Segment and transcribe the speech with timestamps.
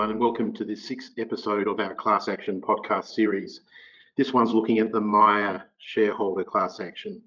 [0.00, 3.60] everyone, and welcome to this sixth episode of our class action podcast series.
[4.16, 7.20] This one's looking at the Myer shareholder class action.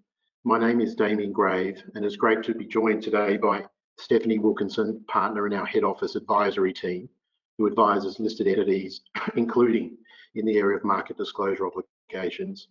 [0.44, 3.64] My name is Damian Grave, and it's great to be joined today by
[4.00, 7.08] Stephanie Wilkinson, partner in our head office advisory team,
[7.60, 9.02] who advises listed entities,
[9.36, 9.96] including
[10.34, 12.70] in the area of market disclosure obligations,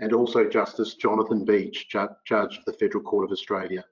[0.00, 3.84] and also Justice Jonathan Beach, ju Judge of the Federal Court of Australia.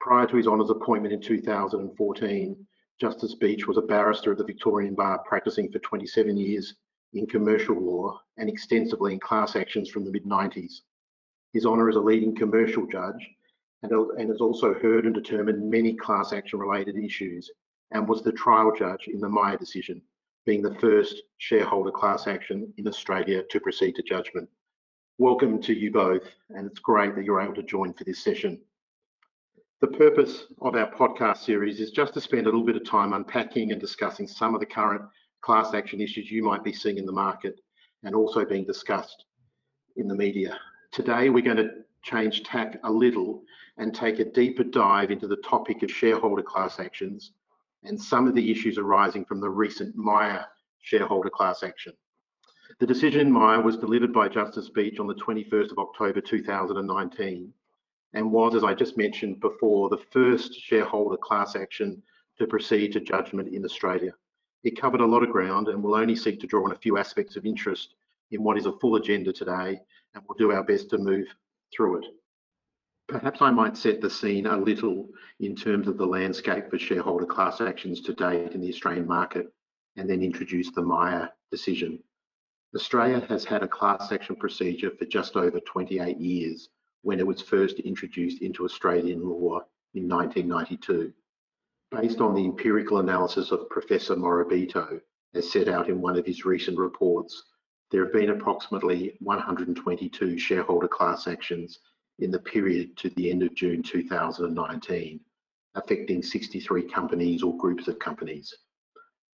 [0.00, 2.66] Prior to his honours appointment in 2014,
[3.00, 6.74] Justice Beach was a barrister at the Victorian Bar practicing for 27 years
[7.12, 10.80] in commercial law and extensively in class actions from the mid-90s.
[11.52, 13.30] His honour is a leading commercial judge
[13.84, 17.48] and, and has also heard and determined many class action related issues
[17.92, 20.02] and was the trial judge in the Myer decision,
[20.44, 24.48] being the first shareholder class action in Australia to proceed to judgment.
[25.18, 28.60] Welcome to you both, and it's great that you're able to join for this session.
[29.80, 33.12] The purpose of our podcast series is just to spend a little bit of time
[33.12, 35.02] unpacking and discussing some of the current
[35.40, 37.60] class action issues you might be seeing in the market
[38.02, 39.26] and also being discussed
[39.94, 40.58] in the media.
[40.90, 41.70] Today, we're going to
[42.02, 43.44] change tack a little
[43.76, 47.30] and take a deeper dive into the topic of shareholder class actions
[47.84, 50.44] and some of the issues arising from the recent Myer
[50.82, 51.92] shareholder class action.
[52.80, 57.52] The decision in Myer was delivered by Justice Beach on the 21st of October 2019
[58.14, 62.02] and was, as I just mentioned before, the first shareholder class action
[62.38, 64.12] to proceed to judgment in Australia.
[64.64, 66.98] It covered a lot of ground and will only seek to draw on a few
[66.98, 67.94] aspects of interest
[68.30, 69.80] in what is a full agenda today,
[70.14, 71.26] and we'll do our best to move
[71.74, 72.06] through it.
[73.08, 75.08] Perhaps I might set the scene a little
[75.40, 79.52] in terms of the landscape for shareholder class actions to date in the Australian market,
[79.96, 81.98] and then introduce the Myer decision.
[82.74, 86.68] Australia has had a class action procedure for just over 28 years,
[87.02, 89.60] when it was first introduced into Australian law
[89.94, 91.12] in 1992.
[91.90, 95.00] Based on the empirical analysis of Professor Morabito,
[95.34, 97.44] as set out in one of his recent reports,
[97.90, 101.78] there have been approximately 122 shareholder class actions
[102.18, 105.20] in the period to the end of June 2019,
[105.74, 108.54] affecting 63 companies or groups of companies.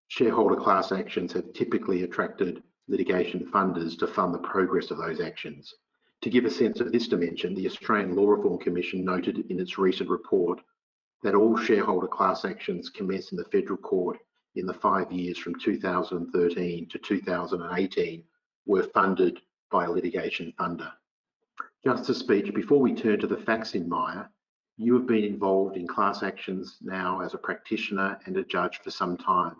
[0.06, 5.74] Shareholder class actions have typically attracted litigation funders to fund the progress of those actions.
[6.22, 9.78] To give a sense of this dimension, the Australian Law Reform Commission noted in its
[9.78, 10.60] recent report
[11.22, 14.18] that all shareholder class actions commenced in the federal court
[14.56, 18.24] in the five years from 2013 to 2018
[18.66, 19.40] were funded
[19.70, 20.92] by a litigation funder.
[21.84, 24.28] Justice Beach, before we turn to the facts in Myer,
[24.76, 28.90] you have been involved in class actions now as a practitioner and a judge for
[28.90, 29.56] some time.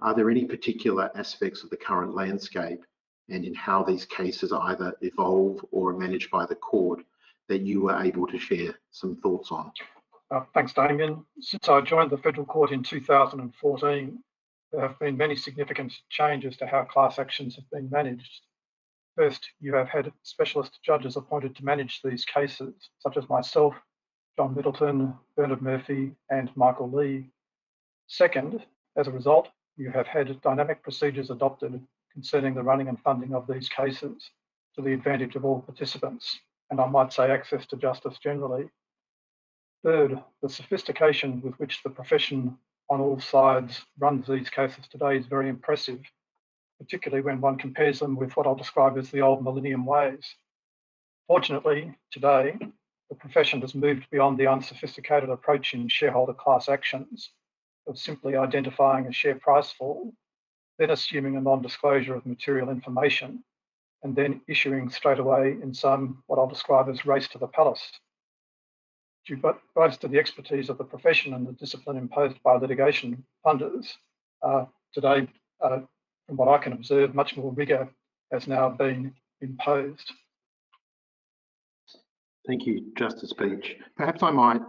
[0.00, 2.84] Are there any particular aspects of the current landscape
[3.28, 7.00] and in how these cases either evolve or are managed by the court
[7.48, 9.70] that you were able to share some thoughts on?
[10.30, 11.24] Uh, thanks, Damian.
[11.40, 14.18] Since I joined the Federal Court in 2014,
[14.72, 18.40] there have been many significant changes to how class actions have been managed.
[19.16, 23.74] First, you have had specialist judges appointed to manage these cases, such as myself,
[24.36, 27.30] John Middleton, Bernard Murphy, and Michael Lee.
[28.08, 28.64] Second,
[28.96, 31.80] as a result, you have had dynamic procedures adopted
[32.14, 34.30] concerning the running and funding of these cases
[34.74, 36.38] to the advantage of all participants,
[36.70, 38.70] and I might say access to justice generally.
[39.84, 42.56] Third, the sophistication with which the profession
[42.88, 46.00] on all sides runs these cases today is very impressive,
[46.78, 50.24] particularly when one compares them with what I'll describe as the old millennium ways.
[51.26, 52.56] Fortunately, today,
[53.08, 57.30] the profession has moved beyond the unsophisticated approach in shareholder class actions
[57.86, 60.12] of simply identifying a share price fall
[60.78, 63.42] then assuming a non-disclosure of material information,
[64.02, 67.90] and then issuing straight away in some what I'll describe as race to the palace.
[69.26, 69.40] Due
[69.74, 73.94] both to the expertise of the profession and the discipline imposed by litigation funders,
[74.42, 75.26] uh, today,
[75.62, 75.80] uh,
[76.26, 77.88] from what I can observe, much more rigour
[78.30, 80.12] has now been imposed.
[82.46, 83.76] Thank you, Justice Beach.
[83.96, 84.60] Perhaps I might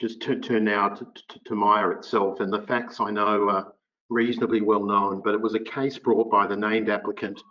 [0.00, 3.64] just turn now to, to, to Myer itself and the facts I know uh,
[4.10, 7.42] reasonably well known, but it was a case brought by the named applicant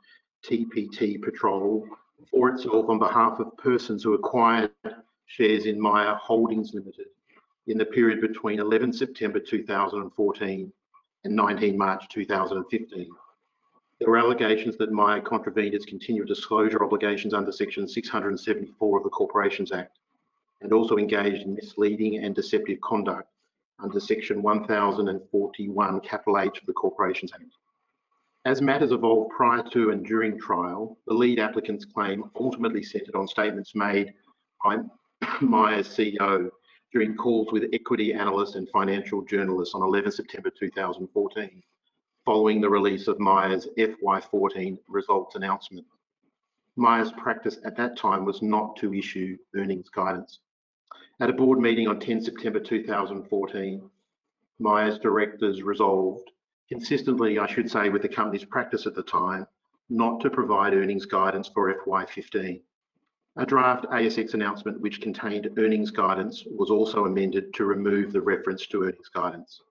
[0.46, 1.88] TPT Patrol
[2.30, 4.72] for itself on behalf of persons who acquired
[5.26, 7.08] shares in Myer Holdings Limited
[7.68, 10.72] in the period between 11 September 2014
[11.24, 13.10] and 19 March 2015.
[14.00, 19.10] There were allegations that Myer contravened its continued disclosure obligations under Section 674 of the
[19.10, 19.98] Corporations Act
[20.62, 23.30] and also engaged in misleading and deceptive conduct
[23.84, 27.44] under section 1041 capital H of the Corporations Act.
[28.46, 33.28] As matters evolved prior to and during trial, the lead applicant's claim ultimately centred on
[33.28, 34.14] statements made
[34.64, 34.78] by
[35.42, 36.50] Myer's CEO
[36.92, 41.64] during calls with equity analysts and financial journalists on 11 September 2014.
[42.26, 45.86] following the release of Myer's FY14 results announcement.
[46.78, 50.40] Myer's practice at that time was not to issue earnings guidance.
[51.20, 53.90] At a board meeting on 10 September 2014,
[54.60, 56.32] Myer's directors resolved,
[56.70, 59.48] consistently, I should say, with the company's practice at the time,
[59.90, 62.62] not to provide earnings guidance for FY15.
[63.36, 68.68] A draft ASX announcement which contained earnings guidance was also amended to remove the reference
[68.68, 69.62] to earnings guidance.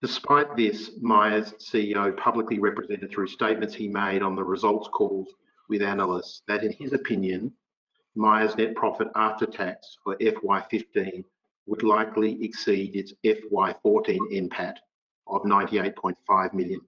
[0.00, 5.28] Despite this, Myer's CEO publicly represented through statements he made on the results calls
[5.68, 7.52] with analysts that in his opinion,
[8.14, 11.24] Myer's net profit after tax for FY15
[11.66, 14.76] would likely exceed its FY14 NPAT
[15.26, 16.80] of 98.5 million.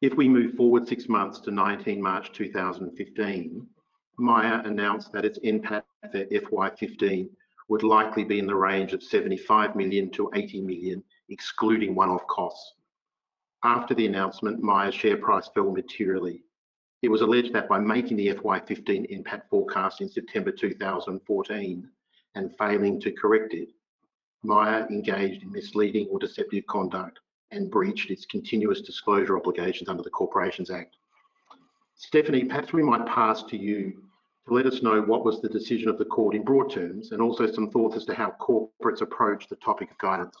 [0.00, 3.66] If we move forward six months to 19 March 2015,
[4.18, 7.28] Myer announced that its NPAT for FY15
[7.68, 12.74] would likely be in the range of 75 million to 80 million, excluding one-off costs.
[13.64, 16.42] After the announcement, Myer's share price fell materially.
[17.02, 21.88] It was alleged that by making the FY15 NPAT forecast in September 2014
[22.34, 23.68] and failing to correct it,
[24.42, 30.10] Myer engaged in misleading or deceptive conduct and breached its continuous disclosure obligations under the
[30.10, 30.96] Corporations Act.
[31.96, 34.02] Stephanie, perhaps we might pass to you
[34.46, 37.22] to let us know what was the decision of the court in broad terms and
[37.22, 40.36] also some thoughts as to how corporates approach the topic of guidance.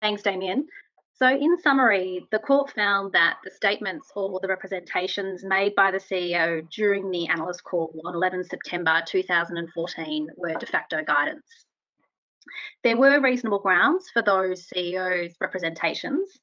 [0.00, 0.66] Thanks, Damian.
[1.16, 5.98] So in summary, the court found that the statements or the representations made by the
[5.98, 11.66] CEO during the analyst call on 11 September 2014 were de facto guidance.
[12.82, 16.36] There were reasonable grounds for those CEO's representations.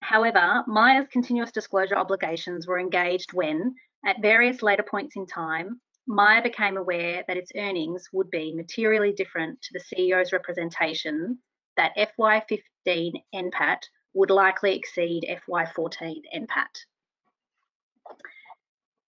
[0.00, 6.42] However, Myer's continuous disclosure obligations were engaged when, at various later points in time, Myer
[6.42, 11.38] became aware that its earnings would be materially different to the CEO's representation
[11.76, 13.82] that FY15 NPAT
[14.14, 16.84] would likely exceed FY14 NPAT.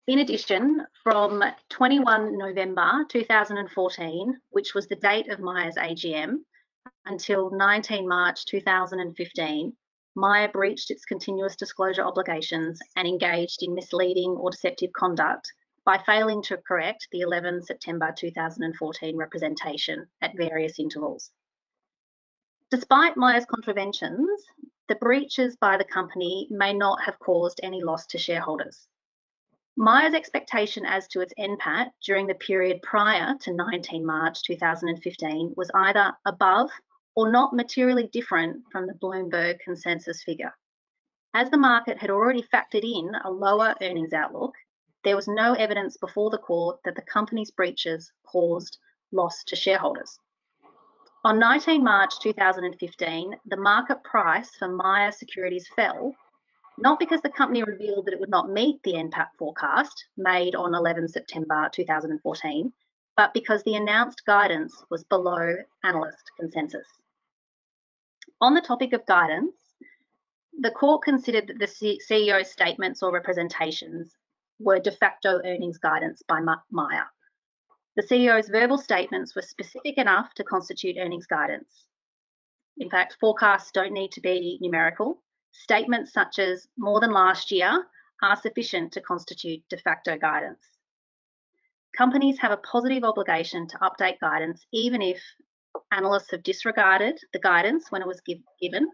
[0.08, 6.38] In addition, from 21 November 2014, which was the date of Myer's AGM,
[7.06, 9.76] until 19 March 2015,
[10.16, 15.52] Myer breached its continuous disclosure obligations and engaged in misleading or deceptive conduct
[15.86, 21.32] by failing to correct the 11 September 2014 representation at various intervals.
[22.72, 24.30] Despite Myer's contraventions,
[24.88, 28.88] the breaches by the company may not have caused any loss to shareholders.
[29.78, 35.70] Myer's expectation as to its NPAT during the period prior to 19 March 2015 was
[35.74, 36.70] either above
[37.16, 40.54] or not materially different from the Bloomberg consensus figure.
[41.34, 44.54] As the market had already factored in a lower earnings outlook,
[45.04, 48.78] there was no evidence before the court that the company's breaches caused
[49.12, 50.20] loss to shareholders.
[51.26, 56.14] On 19 March 2015, the market price for Myer securities fell,
[56.78, 60.76] not because the company revealed that it would not meet the NPAT forecast made on
[60.76, 62.72] 11 September 2014,
[63.18, 66.86] but because the announced guidance was below analyst consensus.
[68.40, 69.56] On the topic of guidance,
[70.60, 74.16] the court considered that the CEO's statements or representations
[74.60, 76.40] were de facto earnings guidance by
[76.70, 77.08] Myer.
[77.96, 81.88] The CEO's verbal statements were specific enough to constitute earnings guidance.
[82.78, 85.24] In fact, forecasts don't need to be numerical.
[85.54, 87.86] Statements such as more than last year
[88.22, 90.60] are sufficient to constitute de facto guidance.
[91.96, 95.22] Companies have a positive obligation to update guidance even if
[95.92, 98.92] analysts have disregarded the guidance when it was give, given,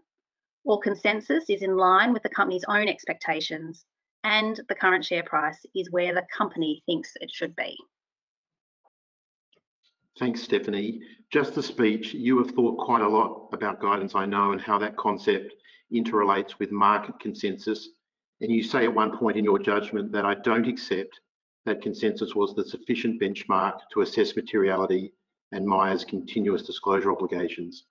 [0.64, 3.84] or consensus is in line with the company's own expectations
[4.22, 7.76] and the current share price is where the company thinks it should be.
[10.18, 11.00] Thanks, Stephanie.
[11.30, 14.96] Justice Beach, you have thought quite a lot about guidance, I know, and how that
[14.96, 15.54] concept
[15.92, 17.88] interrelates with market consensus.
[18.40, 21.20] And you say at one point in your judgment that I don't accept
[21.64, 25.12] that consensus was the sufficient benchmark to assess materiality
[25.52, 27.84] and Myer's continuous disclosure obligations.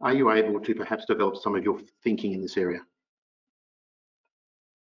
[0.00, 2.80] Are you able to perhaps develop some of your thinking in this area?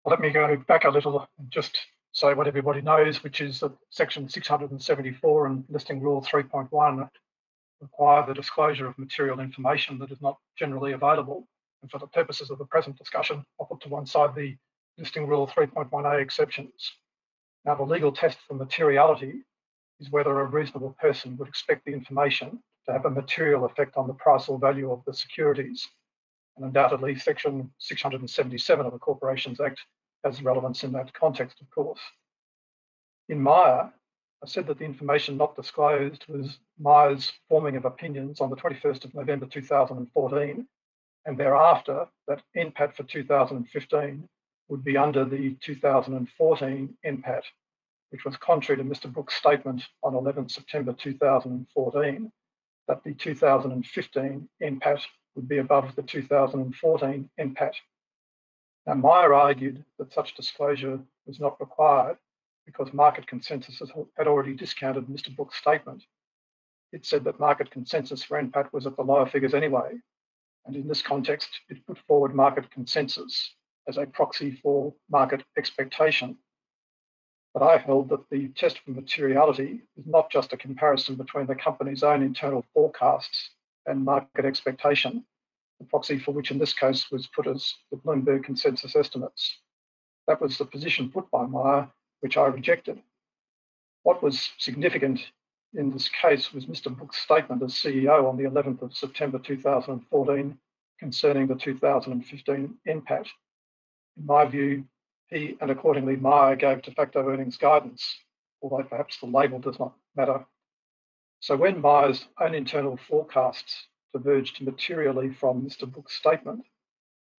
[0.06, 1.78] Let me go back a little and just
[2.14, 7.10] say what everybody knows, which is that section 674 and listing rule 3.1
[7.80, 11.48] require the disclosure of material information that is not generally available.
[11.82, 14.56] And for the purposes of the present discussion, I'll put to one side the
[14.98, 16.92] listing rule 3.1a exceptions.
[17.66, 19.44] Now, the legal test for materiality
[20.00, 24.08] is whether a reasonable person would expect the information to have a material effect on
[24.08, 25.88] the price or value of the securities.
[26.58, 29.80] And undoubtedly, section 677 of the Corporations Act
[30.24, 32.00] has relevance in that context, of course.
[33.30, 33.92] In Myer,
[34.44, 39.06] I said that the information not disclosed was Myer's forming of opinions on the 21st
[39.06, 40.68] of November 2014
[41.26, 44.28] and thereafter that NPAT for 2015
[44.70, 47.44] would be under the 2014 NPAT,
[48.10, 52.32] which was contrary to Mr Brooks' statement on 11 September 2014
[52.88, 55.02] that the 2015 NPAT
[55.36, 57.74] would be above the 2014 NPAT.
[58.88, 62.18] Now, Myer argued that such disclosure was not required
[62.66, 63.82] because market consensus
[64.18, 66.04] had already discounted Mr Brooks' statement.
[66.92, 70.00] It said that market consensus for NPAT was at the lower figures anyway,
[70.66, 73.56] and in this context, it put forward market consensus
[73.88, 76.38] as a proxy for market expectation.
[77.54, 81.56] But I held that the test for materiality is not just a comparison between the
[81.56, 83.52] company's own internal forecasts
[83.86, 85.26] and market expectation,
[85.82, 89.58] the proxy for which in this case was put as the Bloomberg consensus estimates.
[90.28, 93.02] That was the position put by Myer, which I rejected.
[94.04, 95.20] What was significant
[95.74, 96.96] in this case was Mr.
[96.96, 100.58] Brooks' statement as CEO on the 11th of September 2014
[101.00, 103.28] concerning the 2015 NPAT.
[104.18, 104.86] In my view,
[105.30, 108.20] he and accordingly Myer gave de facto earnings guidance,
[108.62, 110.46] although perhaps the label does not matter.
[111.40, 115.92] So when Myer's own internal forecasts diverged materially from Mr.
[115.92, 116.66] Brooks' statement,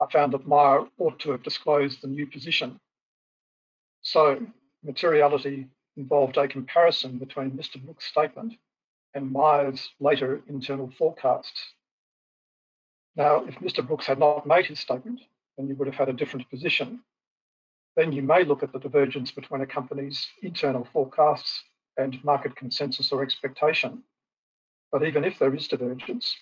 [0.00, 2.80] I found that Myer ought to have disclosed the new position.
[4.02, 4.46] So
[4.82, 7.80] materiality involved a comparison between Mr.
[7.80, 8.54] Brooks' statement
[9.14, 11.74] and Myer's later internal forecasts.
[13.14, 13.86] Now, if Mr.
[13.86, 15.20] Brooks had not made his statement,
[15.56, 17.02] then you would have had a different position.
[17.94, 21.62] Then you may look at the divergence between a company's internal forecasts
[21.98, 24.02] and market consensus or expectation.
[24.90, 26.34] But even if there is divergence,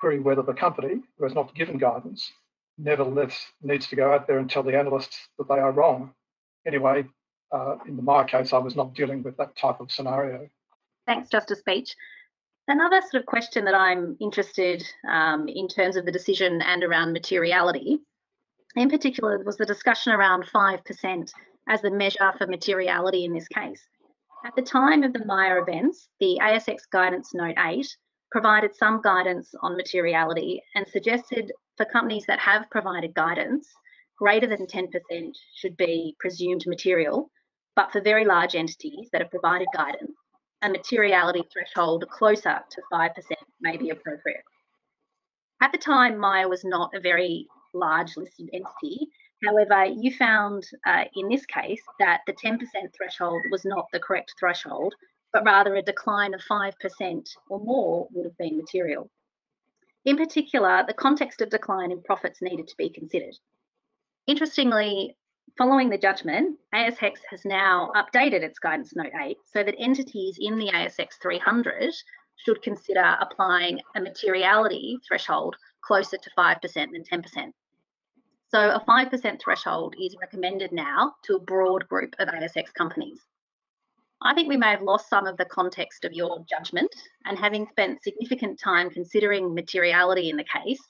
[0.00, 2.32] query whether the company, who has not given guidance,
[2.78, 6.12] nevertheless needs to go out there and tell the analysts that they are wrong.
[6.66, 7.04] Anyway,
[7.52, 10.48] uh, in the Myer case, I was not dealing with that type of scenario.
[11.06, 11.94] Thanks, Justice Beach.
[12.66, 17.12] Another sort of question that I'm interested um, in terms of the decision and around
[17.12, 17.98] materiality,
[18.74, 21.32] in particular, was the discussion around 5%
[21.68, 23.86] as the measure for materiality in this case.
[24.44, 27.96] At the time of the Myer events, the ASX Guidance Note 8
[28.34, 33.68] provided some guidance on materiality and suggested for companies that have provided guidance,
[34.18, 34.88] greater than 10%
[35.54, 37.30] should be presumed material,
[37.76, 40.16] but for very large entities that have provided guidance,
[40.62, 43.10] a materiality threshold closer to 5%
[43.60, 44.42] may be appropriate.
[45.62, 49.06] At the time, Myer was not a very large listed entity.
[49.46, 52.58] However, you found uh, in this case that the 10%
[52.96, 54.92] threshold was not the correct threshold,
[55.34, 59.10] but rather a decline of 5% or more would have been material.
[60.06, 63.34] In particular, the context of decline in profits needed to be considered.
[64.26, 65.16] Interestingly,
[65.58, 70.58] Following the judgment, ASX has now updated its Guidance Note 8 so that entities in
[70.58, 71.94] the ASX 300
[72.36, 77.52] should consider applying a materiality threshold closer to 5% than 10%.
[78.48, 83.20] So a 5% threshold is recommended now to a broad group of ASX companies.
[84.26, 86.94] I think we may have lost some of the context of your judgment,
[87.26, 90.80] and having spent significant time considering materiality in the case,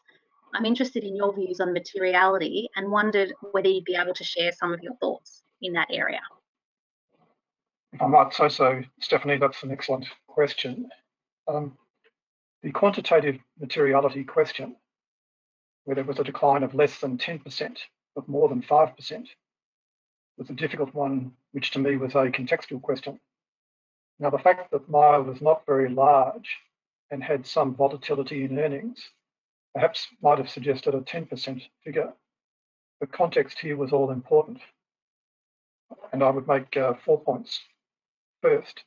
[0.54, 4.52] I'm interested in your views on materiality and wondered whether you'd be able to share
[4.52, 6.20] some of your thoughts in that area.
[8.00, 10.88] I might say so, Stephanie, that's an excellent question.
[11.48, 11.76] Um,
[12.62, 14.76] the quantitative materiality question,
[15.84, 17.78] where there was a decline of less than 10%,
[18.14, 19.26] but more than 5%,
[20.38, 23.20] was a difficult one, which to me was a contextual question.
[24.18, 26.58] Now, the fact that Myer was not very large
[27.12, 29.11] and had some volatility in earnings
[29.73, 32.12] perhaps might have suggested a 10% figure.
[33.00, 34.58] The context here was all important.
[36.12, 37.61] And I would make uh, four points.
[38.42, 38.82] First,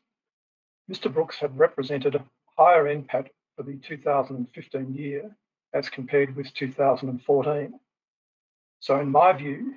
[0.92, 1.14] Mr.
[1.14, 2.26] Brooks had represented a
[2.58, 5.34] higher NPAT for the 2015 year
[5.74, 7.80] as compared with 2014.
[8.82, 9.76] So in my view,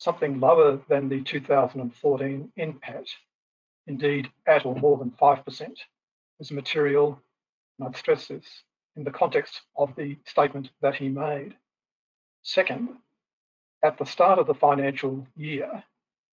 [0.00, 3.08] something lower than the 2014 NPAT,
[3.86, 5.76] indeed at or more than 5%,
[6.40, 7.20] is material,
[7.78, 8.46] and I'd stress this,
[8.96, 11.54] in the context of the statement that he made.
[12.42, 12.96] Second,
[13.84, 15.84] at the start of the financial year,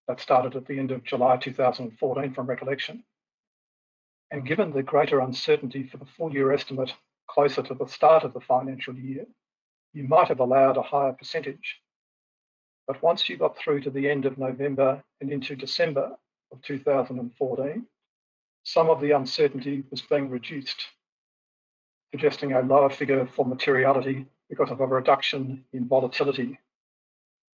[0.07, 3.03] that started at the end of July 2014 from recollection,
[4.31, 6.93] and given the greater uncertainty for the full year estimate
[7.29, 9.25] closer to the start of the financial year,
[9.93, 11.81] you might have allowed a higher percentage.
[12.87, 16.15] But once you got through to the end of November and into December
[16.51, 17.85] of 2014,
[18.63, 20.85] some of the uncertainty was being reduced
[22.11, 26.57] suggesting a lower figure for materiality because of a reduction in volatility.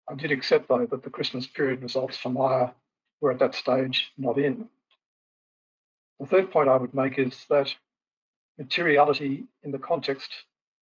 [0.08, 2.72] I did accept, though, that the Christmas period results for Myer
[3.20, 4.68] were at that stage not in.
[6.20, 7.74] The third point I would make is that
[8.58, 10.30] materiality in the context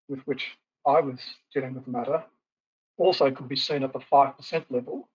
[0.09, 1.21] with which I was
[1.55, 2.25] dealing with the matter
[3.01, 5.09] also could be seen at the 5% level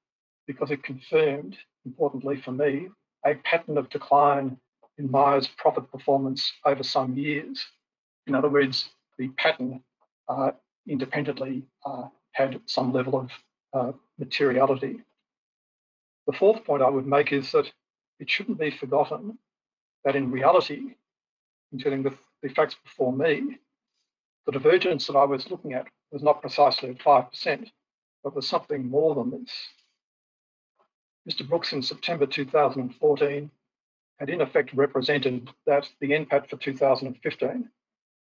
[0.47, 2.89] because it confirmed, importantly for me,
[3.25, 4.57] a pattern of decline
[4.97, 7.63] in Myer's profit performance over some years.
[8.27, 9.81] In other words, the pattern
[10.27, 10.51] uh,
[10.87, 13.31] independently uh, had some level of
[13.73, 15.01] uh, materiality.
[16.27, 17.71] The fourth point I would make is that
[18.19, 19.37] it shouldn't be forgotten
[20.05, 20.95] that in reality,
[21.71, 23.57] in dealing with the facts before me,
[24.45, 27.69] the divergence that I was looking at was not precisely 5%,
[28.23, 29.51] but was something more than this.
[31.29, 31.45] Mr.
[31.45, 33.51] Brooks in September 2014
[34.17, 37.69] had in effect represented that the NPAT for 2015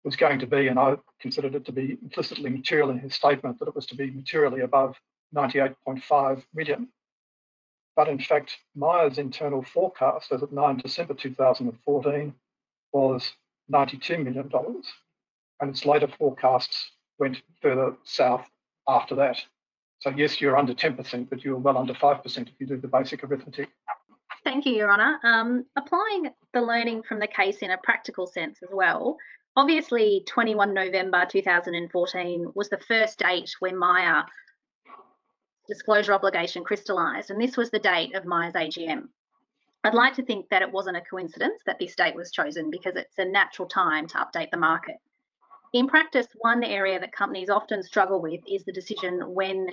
[0.05, 3.60] was going to be, and I considered it to be implicitly material in his statement,
[3.60, 4.95] that it was to be materially above
[5.36, 6.88] 98.5 million.
[7.98, 12.33] But in fact, Myer's internal forecast as of 9 December 2014
[12.93, 13.33] was
[13.69, 14.50] $92 million,
[15.60, 16.91] and its later forecasts
[17.22, 18.46] went further south
[18.90, 19.38] after that.
[20.00, 23.24] So yes, you're under 10%, but you're well under 5% if you do the basic
[23.24, 23.70] arithmetic.
[24.44, 25.20] Thank you, Your Honour.
[25.24, 29.18] Um, applying the learning from the case in a practical sense as well,
[29.56, 34.24] obviously 21 November 2014 was the first date when Myer
[35.68, 39.08] disclosure obligation crystallised, and this was the date of Myer's AGM.
[39.84, 42.96] I'd like to think that it wasn't a coincidence that this date was chosen because
[42.96, 44.96] it's a natural time to update the market.
[45.74, 49.68] In practice, one area that companies often struggle with is the decision when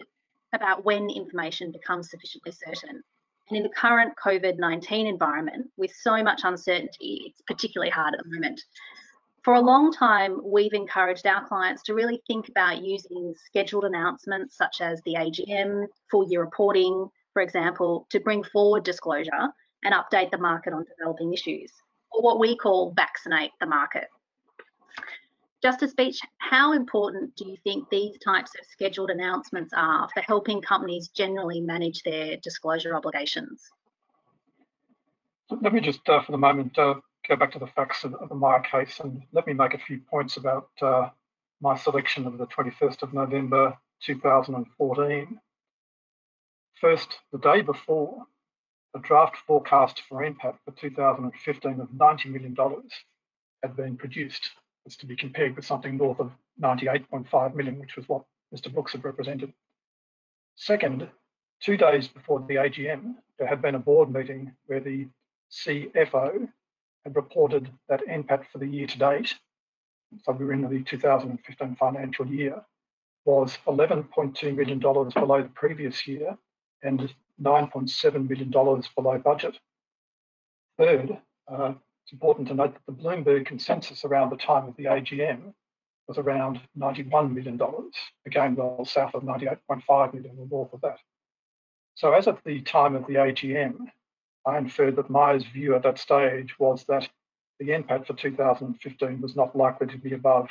[0.53, 3.03] about when information becomes sufficiently certain.
[3.49, 8.23] And in the current COVID 19 environment, with so much uncertainty, it's particularly hard at
[8.23, 8.63] the moment.
[9.43, 14.57] For a long time, we've encouraged our clients to really think about using scheduled announcements
[14.57, 19.49] such as the AGM, full year reporting, for example, to bring forward disclosure
[19.83, 21.73] and update the market on developing issues,
[22.13, 24.09] or what we call vaccinate the market.
[25.61, 30.63] Justice Beach, how important do you think these types of scheduled announcements are for helping
[30.63, 33.69] companies generally manage their disclosure obligations?
[35.51, 36.95] Let me just, uh, for the moment, uh,
[37.29, 39.79] go back to the facts of, of, the Myer case and let me make a
[39.79, 41.09] few points about uh,
[41.61, 45.41] my selection of the 21st of November 2014.
[46.81, 48.25] First, the day before,
[48.95, 52.57] a draft forecast for NPAT for 2015 of $90 million
[53.63, 54.51] had been produced
[54.97, 58.25] to be compared with something north of 98.5 million, which was what
[58.55, 58.73] Mr.
[58.73, 59.53] Brooks had represented.
[60.57, 61.09] Second,
[61.61, 65.07] two days before the AGM, there had been a board meeting where the
[65.51, 66.49] CFO
[67.05, 69.35] had reported that NPAT for the year to date,
[70.23, 72.63] so we were in the 2015 financial year,
[73.25, 76.37] was $11.2 million below the previous year
[76.83, 79.59] and $9.7 million below budget.
[80.79, 81.75] Third, uh,
[82.09, 85.53] it's important to note that the Bloomberg consensus around the time of the AGM
[86.07, 87.61] was around $91 million,
[88.25, 90.97] again, well south of 98.5 million or north of that.
[91.97, 93.91] So as of the time of the AGM,
[94.47, 97.07] I inferred that Myer's view at that stage was that
[97.61, 100.49] the NPAT for 2015 was not likely to be above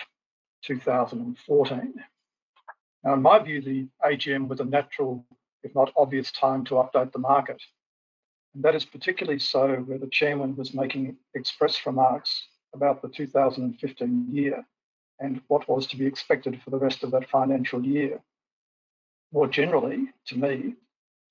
[0.64, 1.94] 2014.
[3.04, 5.26] Now, in my view, the AGM was a natural,
[5.64, 7.64] if not obvious, time to update the market.
[8.58, 14.30] And that is particularly so where the chairman was making express remarks about the 2015
[14.32, 14.66] year
[15.20, 18.20] and what was to be expected for the rest of that financial year.
[19.32, 20.74] More generally, to me,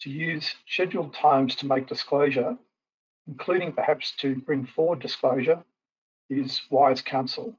[0.03, 2.57] to use scheduled times to make disclosure,
[3.27, 5.65] including perhaps to bring forward disclosure,
[6.31, 7.57] is wise counsel.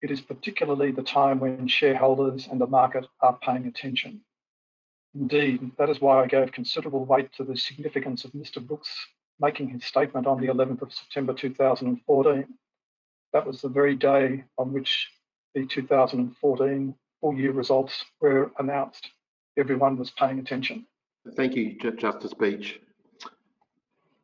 [0.00, 4.22] It is particularly the time when shareholders and the market are paying attention.
[5.18, 8.64] Indeed, that is why I gave considerable weight to the significance of Mr.
[8.64, 8.90] Brooks
[9.40, 12.46] making his statement on the 11th of September 2014.
[13.32, 15.08] That was the very day on which
[15.54, 19.08] the 2014 full year results were announced.
[19.58, 20.86] Everyone was paying attention.
[21.34, 22.78] Thank you, Justice Beach.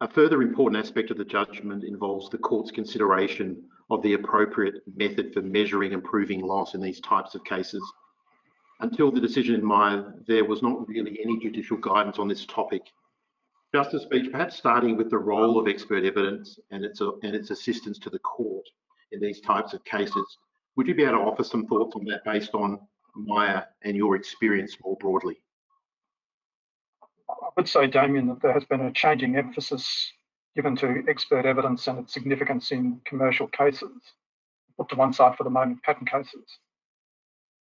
[0.03, 5.33] A further important aspect of the judgment involves the court's consideration of the appropriate method
[5.33, 7.83] for measuring and proving loss in these types of cases
[8.83, 12.83] until the decision in Myer, there was not really any judicial guidance on this topic.
[13.75, 17.99] Justice Beach, perhaps starting with the role of expert evidence and its, and its assistance
[18.01, 18.67] to the court
[19.13, 20.37] in these types of cases,
[20.77, 22.81] would you be able to offer some thoughts on that based on
[23.15, 25.37] Myer and your experience more broadly?
[27.31, 30.13] I would say, Damian, that there has been a changing emphasis
[30.57, 33.93] given to expert evidence and its significance in commercial cases.
[34.77, 36.59] Put to one side for the moment, patent cases.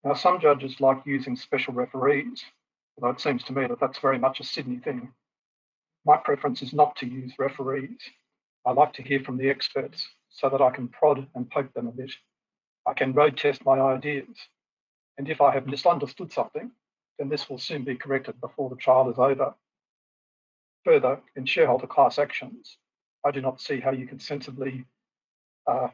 [0.04, 2.44] Now, some judges like using special referees,
[2.96, 5.12] although it seems to me that that's very much a Sydney thing.
[6.06, 8.00] My preference is not to use referees.
[8.66, 11.88] I like to hear from the experts so that I can prod and poke them
[11.88, 12.12] a bit.
[12.88, 14.28] I can road test my ideas.
[15.18, 16.72] And if I have misunderstood something,
[17.18, 19.54] then this will soon be corrected before the trial is over.
[20.86, 22.78] Further, in shareholder class actions,
[23.26, 24.86] I do not see how you can sensibly
[25.68, 25.90] uh,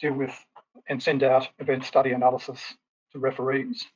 [0.00, 0.34] deal with
[0.88, 2.74] and send out event study analysis
[3.12, 3.86] to referees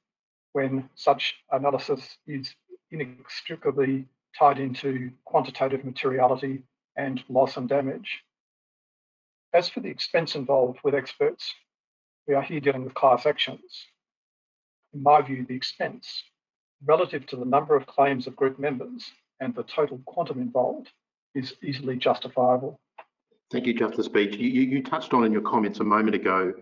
[0.53, 2.55] when such analysis is
[2.91, 4.07] inextricably
[4.39, 6.63] tied into quantitative materiality
[6.97, 8.23] and loss and damage.
[9.53, 11.55] As for the expense involved with experts,
[12.27, 13.87] we are here dealing with class actions.
[14.93, 16.25] In my view, the expense
[16.85, 20.91] relative to the number of claims of group members and the total quantum involved
[21.35, 22.81] is easily justifiable.
[23.51, 24.37] Thank you, Justice Beach.
[24.37, 26.55] You, you, touched on in your comments a moment ago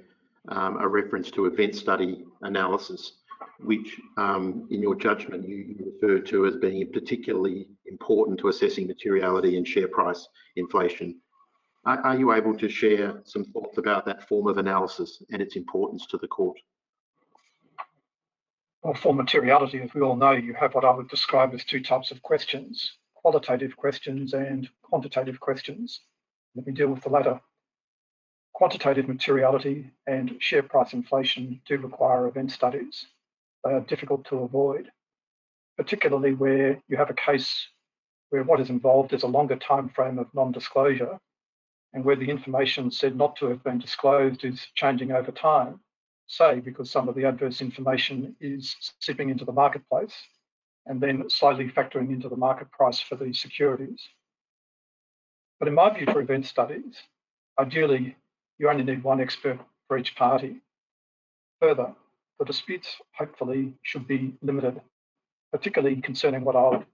[0.48, 3.12] um, a reference to event study analysis,
[3.60, 9.56] which um, in your judgment you, you to as being particularly important to assessing materiality
[9.56, 11.20] and share price inflation.
[11.84, 15.56] Are, are you able to share some thoughts about that form of analysis and its
[15.56, 16.58] importance to the court?
[18.82, 21.80] Well, for materiality, as we all know, you have what I would describe as two
[21.80, 26.00] types of questions, qualitative questions and quantitative questions.
[26.56, 27.40] Let me deal with the latter.
[28.62, 33.06] Quantitative materiality and share price inflation do require event studies.
[33.64, 34.88] They are difficult to avoid,
[35.76, 37.66] particularly where you have a case
[38.30, 41.18] where what is involved is a longer time frame of non-disclosure
[41.92, 45.80] and where the information said not to have been disclosed is changing over time
[46.28, 50.14] say because some of the adverse information is seeping into the marketplace
[50.86, 54.08] and then slowly factoring into the market price for these securities.
[55.58, 56.94] But in my view, for event studies,
[57.58, 58.14] ideally,
[58.62, 60.60] you only need one expert for each party.
[61.60, 61.92] Further,
[62.38, 64.80] the disputes hopefully should be limited,
[65.50, 66.84] particularly concerning what I'll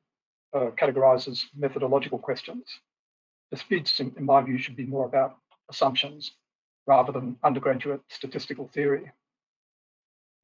[0.54, 2.64] uh, categorise as methodological questions.
[3.50, 5.36] Disputes, in, in my view, should be more about
[5.68, 6.32] assumptions
[6.86, 9.12] rather than undergraduate statistical theory.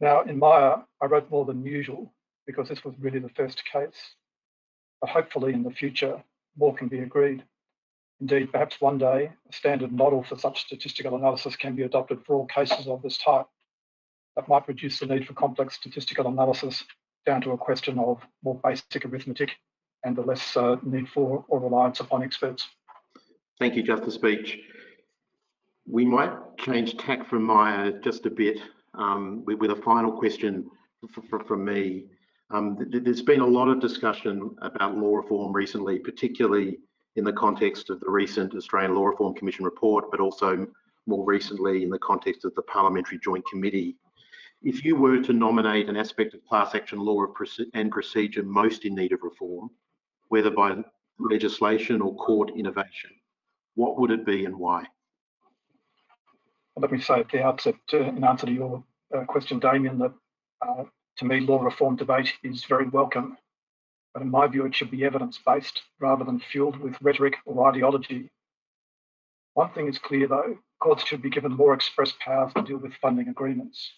[0.01, 2.13] Now, in Myer, I wrote more than usual
[2.47, 4.15] because this was really the first case.
[5.01, 6.23] But hopefully in the future,
[6.59, 7.45] more can be agreed.
[8.21, 12.37] Indeed, perhaps one day, a standard model for such statistical analysis can be adopted for
[12.37, 13.47] all cases of this type.
[14.37, 16.85] That might reduce the need for complex statistical analysis
[17.27, 19.51] down to a question of more basic arithmetic
[20.05, 22.67] and the less uh, need for or reliance upon experts.
[23.59, 24.59] Thank you, Justice Beach.
[25.87, 28.59] We might change tack from Myer just a bit
[28.95, 30.69] um, with, with, a final question
[31.47, 32.07] from me.
[32.51, 36.79] Um, th there's been a lot of discussion about law reform recently, particularly
[37.17, 40.67] in the context of the recent Australian Law Reform Commission report, but also
[41.07, 43.97] more recently in the context of the Parliamentary Joint Committee.
[44.63, 47.27] If you were to nominate an aspect of class action law
[47.75, 49.71] and procedure most in need of reform,
[50.29, 50.77] whether by
[51.19, 53.11] legislation or court innovation,
[53.75, 54.85] what would it be and why?
[56.77, 58.85] let me say at the outset, uh, in answer to your
[59.17, 60.13] uh, question, Damian, that
[60.63, 60.85] uh,
[61.19, 63.37] to me, law reform debate is very welcome.
[64.15, 67.69] But in my view, it should be evidence based rather than fueled with rhetoric or
[67.69, 68.31] ideology.
[69.55, 72.95] One thing is clear though courts should be given more express powers to deal with
[72.95, 73.93] funding agreements.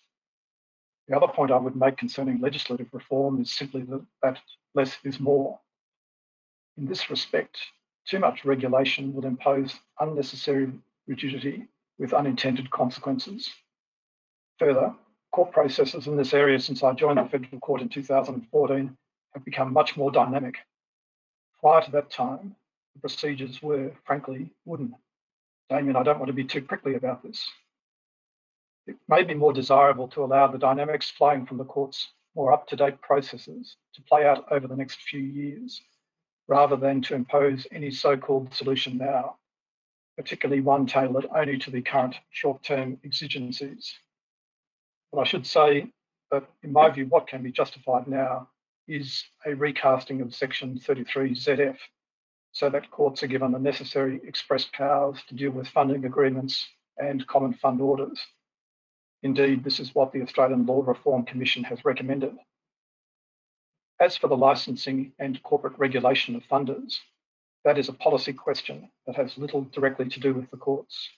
[1.09, 4.39] The other point I would make concerning legislative reform is simply that, that
[4.75, 5.61] less is more.
[6.77, 7.59] In this respect,
[8.07, 10.73] too much regulation will impose unnecessary
[11.07, 13.51] rigidity with unintended consequences.
[14.59, 14.95] Further,
[15.33, 18.97] court processes in this area since I joined the Federal Court in 2014
[19.37, 20.57] have become much more dynamic.
[21.61, 22.57] Prior to that time,
[22.95, 24.95] the procedures were, frankly, wooden.
[25.71, 27.49] Damian, I don't want to be too prickly about this.
[28.87, 33.01] It may be more desirable to allow the dynamics flowing from the court's more up-to-date
[33.01, 35.81] processes to play out over the next few years,
[36.49, 39.37] rather than to impose any so-called solution now
[40.17, 43.95] particularly one tailored only to the current short-term exigencies.
[45.13, 45.93] But I should say
[46.31, 48.49] that in my view, what can be justified now
[48.89, 51.77] is a recasting of section 33 ZF
[52.53, 57.27] so that courts are given the necessary express powers to deal with funding agreements and
[57.27, 58.19] common fund orders.
[59.23, 62.35] Indeed, this is what the Australian Law Reform Commission has recommended.
[64.01, 66.97] As for the licensing and corporate regulation of funders,
[67.65, 71.11] that is a policy question that has little directly to do with the courts.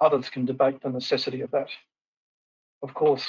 [0.00, 1.68] Others can debate the necessity of that.
[2.82, 3.28] Of course,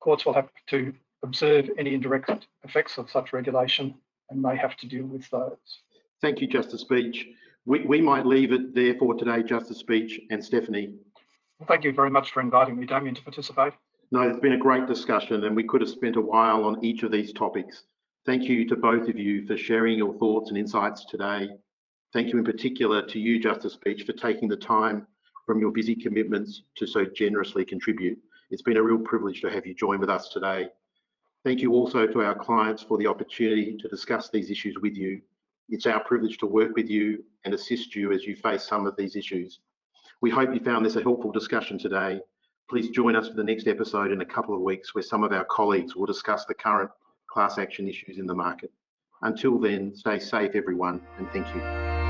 [0.00, 3.94] courts will have to observe any indirect effects of such regulation
[4.30, 5.56] and may have to deal with those.
[6.20, 7.26] Thank you, Justice Beach.
[7.64, 10.94] We, we might leave it there for today, Justice Beach and Stephanie.
[11.58, 13.72] Well, thank you very much for inviting me, Damian, to participate.
[14.10, 17.02] No, it's been a great discussion and we could have spent a while on each
[17.02, 17.84] of these topics.
[18.26, 21.48] Thank you to both of you for sharing your thoughts and insights today.
[22.12, 25.06] Thank you in particular to you, Justice Beach, for taking the time
[25.46, 28.18] from your busy commitments to so generously contribute.
[28.50, 30.68] It's been a real privilege to have you join with us today.
[31.44, 35.20] Thank you also to our clients for the opportunity to discuss these issues with you.
[35.68, 38.94] It's our privilege to work with you and assist you as you face some of
[38.96, 39.58] these issues.
[40.20, 42.20] We hope you found this a helpful discussion today.
[42.70, 45.32] Please join us for the next episode in a couple of weeks where some of
[45.32, 46.90] our colleagues will discuss the current
[47.28, 48.70] class action issues in the market.
[49.22, 52.01] Until then, stay safe everyone and thank you.